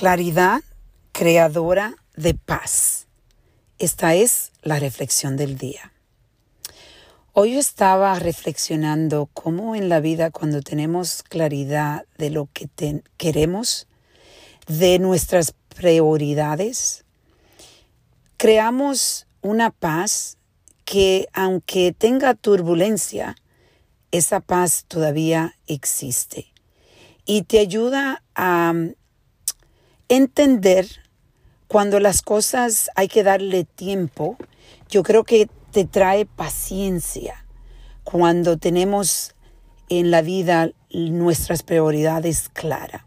Claridad 0.00 0.62
creadora 1.12 1.94
de 2.16 2.32
paz. 2.32 3.06
Esta 3.78 4.14
es 4.14 4.50
la 4.62 4.78
reflexión 4.78 5.36
del 5.36 5.58
día. 5.58 5.92
Hoy 7.34 7.58
estaba 7.58 8.18
reflexionando 8.18 9.28
cómo 9.34 9.76
en 9.76 9.90
la 9.90 10.00
vida 10.00 10.30
cuando 10.30 10.62
tenemos 10.62 11.22
claridad 11.22 12.06
de 12.16 12.30
lo 12.30 12.48
que 12.54 12.70
queremos, 13.18 13.88
de 14.66 14.98
nuestras 15.00 15.52
prioridades, 15.76 17.04
creamos 18.38 19.26
una 19.42 19.70
paz 19.70 20.38
que 20.86 21.28
aunque 21.34 21.92
tenga 21.92 22.32
turbulencia, 22.32 23.36
esa 24.12 24.40
paz 24.40 24.86
todavía 24.88 25.56
existe 25.66 26.54
y 27.26 27.42
te 27.42 27.58
ayuda 27.58 28.22
a 28.34 28.72
entender 30.10 30.86
cuando 31.68 32.00
las 32.00 32.20
cosas 32.20 32.90
hay 32.96 33.06
que 33.08 33.22
darle 33.22 33.64
tiempo, 33.64 34.36
yo 34.88 35.02
creo 35.04 35.22
que 35.24 35.48
te 35.70 35.84
trae 35.84 36.26
paciencia 36.26 37.46
cuando 38.02 38.58
tenemos 38.58 39.36
en 39.88 40.10
la 40.10 40.20
vida 40.20 40.72
nuestras 40.92 41.62
prioridades 41.62 42.48
claras. 42.48 43.02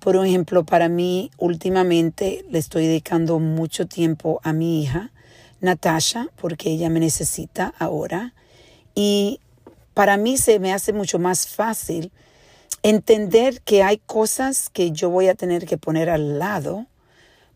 Por 0.00 0.16
ejemplo, 0.16 0.64
para 0.64 0.88
mí 0.88 1.30
últimamente 1.36 2.46
le 2.50 2.58
estoy 2.58 2.86
dedicando 2.86 3.38
mucho 3.38 3.86
tiempo 3.86 4.40
a 4.42 4.54
mi 4.54 4.82
hija, 4.82 5.12
Natasha, 5.60 6.28
porque 6.36 6.70
ella 6.70 6.88
me 6.88 6.98
necesita 6.98 7.74
ahora. 7.78 8.34
Y 8.94 9.38
para 9.92 10.16
mí 10.16 10.38
se 10.38 10.58
me 10.58 10.72
hace 10.72 10.94
mucho 10.94 11.18
más 11.18 11.46
fácil 11.46 12.10
entender 12.82 13.60
que 13.62 13.82
hay 13.82 13.98
cosas 13.98 14.68
que 14.70 14.90
yo 14.90 15.10
voy 15.10 15.28
a 15.28 15.34
tener 15.34 15.66
que 15.66 15.78
poner 15.78 16.10
al 16.10 16.38
lado 16.38 16.86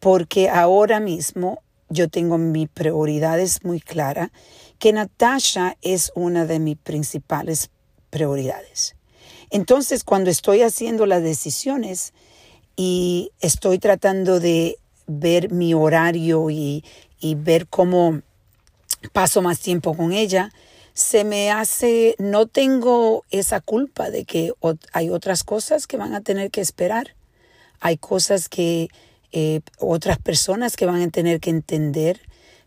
porque 0.00 0.48
ahora 0.48 1.00
mismo 1.00 1.62
yo 1.88 2.08
tengo 2.08 2.38
mis 2.38 2.68
prioridades 2.68 3.64
muy 3.64 3.80
claras, 3.80 4.30
que 4.78 4.92
Natasha 4.92 5.76
es 5.82 6.12
una 6.14 6.44
de 6.44 6.58
mis 6.58 6.76
principales 6.76 7.70
prioridades. 8.10 8.96
Entonces, 9.50 10.04
cuando 10.04 10.30
estoy 10.30 10.62
haciendo 10.62 11.06
las 11.06 11.22
decisiones 11.22 12.12
y 12.76 13.30
estoy 13.40 13.78
tratando 13.78 14.40
de 14.40 14.78
ver 15.06 15.52
mi 15.52 15.74
horario 15.74 16.50
y, 16.50 16.84
y 17.20 17.36
ver 17.36 17.68
cómo 17.68 18.20
paso 19.12 19.40
más 19.40 19.60
tiempo 19.60 19.96
con 19.96 20.12
ella, 20.12 20.50
se 20.96 21.24
me 21.24 21.50
hace, 21.50 22.16
no 22.18 22.46
tengo 22.46 23.22
esa 23.30 23.60
culpa 23.60 24.08
de 24.08 24.24
que 24.24 24.54
hay 24.94 25.10
otras 25.10 25.44
cosas 25.44 25.86
que 25.86 25.98
van 25.98 26.14
a 26.14 26.22
tener 26.22 26.50
que 26.50 26.62
esperar. 26.62 27.14
Hay 27.80 27.98
cosas 27.98 28.48
que 28.48 28.88
eh, 29.30 29.60
otras 29.78 30.16
personas 30.16 30.74
que 30.74 30.86
van 30.86 31.02
a 31.02 31.10
tener 31.10 31.38
que 31.38 31.50
entender 31.50 32.22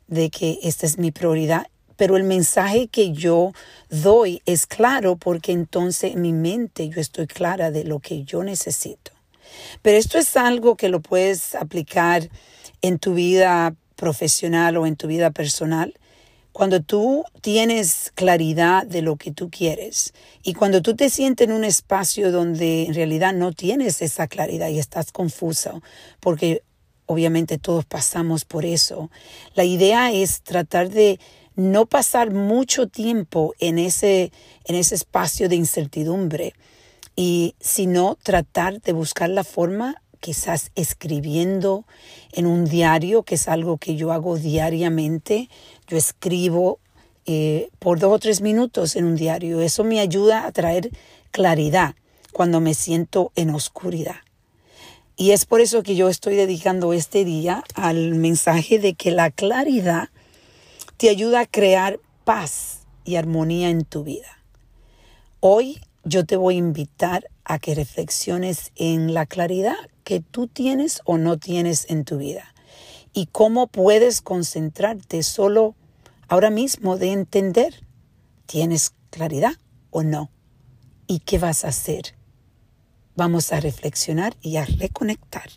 de 0.05 0.30
que 0.30 0.59
esta 0.61 0.85
es 0.85 1.00
mi 1.00 1.09
prioridad. 1.09 1.66
Pero 1.95 2.17
el 2.17 2.23
mensaje 2.23 2.88
que 2.88 3.13
yo 3.13 3.52
doy 3.89 4.44
es 4.45 4.67
claro 4.67 5.16
porque 5.16 5.52
entonces 5.52 6.13
en 6.13 6.22
mi 6.22 6.31
mente 6.31 6.88
yo 6.88 7.02
estoy 7.02 7.25
clara 7.25 7.72
de 7.72 7.83
lo 7.83 7.97
que 7.97 8.25
yo 8.25 8.44
necesito. 8.44 9.11
Pero 9.81 9.97
esto 9.97 10.19
es 10.19 10.38
algo 10.38 10.75
que 10.75 10.89
lo 10.89 11.00
puedes 11.00 11.55
aplicar 11.55 12.30
en 12.83 13.00
tu 13.00 13.16
vida 13.16 13.73
profesional 13.95 14.77
o 14.77 14.85
en 14.85 14.97
tu 14.97 15.07
vida 15.07 15.31
personal 15.31 15.98
cuando 16.60 16.82
tú 16.82 17.24
tienes 17.40 18.12
claridad 18.16 18.86
de 18.86 19.02
lo 19.02 19.16
que 19.16 19.32
tú 19.32 19.50
quieres 19.50 20.14
y 20.44 20.56
cuando 20.56 20.82
tú 20.82 20.94
te 20.94 21.10
sientes 21.10 21.48
en 21.48 21.54
un 21.54 21.64
espacio 21.64 22.34
donde 22.34 22.84
en 22.84 22.94
realidad 22.94 23.32
no 23.34 23.54
tienes 23.54 24.02
esa 24.02 24.28
claridad 24.28 24.68
y 24.68 24.78
estás 24.78 25.14
confuso, 25.14 25.82
porque 26.20 26.64
obviamente 27.06 27.60
todos 27.60 27.86
pasamos 27.86 28.44
por 28.44 28.66
eso, 28.66 29.10
la 29.56 29.64
idea 29.64 30.12
es 30.12 30.42
tratar 30.42 30.90
de 30.90 31.22
no 31.56 31.86
pasar 31.86 32.34
mucho 32.34 32.88
tiempo 32.88 33.53
en 33.59 33.80
ese, 33.80 34.34
en 34.66 34.75
ese 34.75 34.96
espacio 34.96 35.48
de 35.48 35.56
incertidumbre 35.56 36.56
y 37.16 37.56
sino 37.62 38.18
tratar 38.22 38.81
de 38.81 38.92
buscar 38.92 39.30
la 39.30 39.46
forma 39.46 40.02
quizás 40.19 40.72
escribiendo 40.75 41.85
en 42.31 42.46
un 42.46 42.66
diario, 42.66 43.24
que 43.24 43.35
es 43.35 43.47
algo 43.47 43.78
que 43.78 43.96
yo 43.96 44.12
hago 44.12 44.38
diariamente. 44.38 45.50
Yo 45.88 45.97
escribo 45.97 46.80
eh, 47.25 47.69
por 47.80 48.00
dos 48.00 48.13
o 48.13 48.19
tres 48.19 48.41
minutos 48.41 48.96
en 48.96 49.06
un 49.06 49.16
diario. 49.16 49.62
Eso 49.62 49.84
me 49.84 50.00
ayuda 50.00 50.46
a 50.46 50.52
traer 50.52 50.91
claridad 51.31 51.96
cuando 52.31 52.59
me 52.59 52.74
siento 52.74 53.31
en 53.35 53.50
oscuridad. 53.50 54.18
Y 55.16 55.31
es 55.31 55.46
por 55.46 55.59
eso 55.59 55.84
que 55.84 55.96
yo 55.96 56.07
estoy 56.07 56.36
dedicando 56.36 56.94
este 56.94 57.25
día 57.25 57.63
al 57.75 58.16
mensaje 58.16 58.80
de 58.80 58.94
que 58.94 59.12
la 59.12 59.31
claridad 59.31 60.09
te 60.96 61.09
ayuda 61.09 61.41
a 61.41 61.46
crear 61.46 62.00
paz 62.24 62.80
y 63.03 63.16
armonía 63.16 63.69
en 63.69 63.84
tu 63.84 64.03
vida. 64.03 64.40
Hoy 65.41 65.81
yo 66.03 66.25
te 66.25 66.38
voy 66.38 66.56
a 66.56 66.59
invitar 66.59 67.30
a 67.44 67.59
que 67.59 67.75
reflexiones 67.75 68.72
en 68.75 69.13
la 69.13 69.25
claridad 69.25 69.75
que 70.09 70.22
tú 70.22 70.47
tienes 70.47 71.02
o 71.06 71.20
no 71.20 71.38
tienes 71.38 71.86
en 71.88 72.03
tu 72.03 72.18
vida 72.18 72.56
y 73.14 73.28
cómo 73.28 73.68
puedes 73.68 74.22
concentrarte 74.22 75.22
solo 75.22 75.75
ahora 76.28 76.50
mismo 76.50 76.97
de 76.97 77.12
entender, 77.12 77.86
¿tienes 78.48 78.96
claridad 79.12 79.53
o 79.92 80.02
no? 80.02 80.31
¿Y 81.06 81.19
qué 81.19 81.38
vas 81.38 81.64
a 81.64 81.68
hacer? 81.68 82.16
Vamos 83.16 83.53
a 83.53 83.59
reflexionar 83.59 84.36
y 84.42 84.58
a 84.58 84.66
reconectar. 84.66 85.52